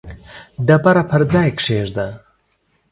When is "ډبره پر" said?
0.67-1.21